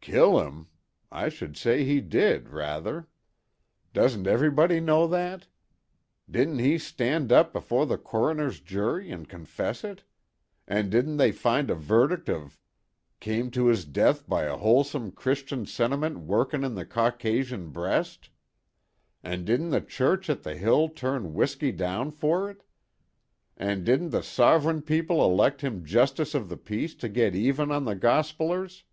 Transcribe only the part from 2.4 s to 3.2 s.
rather.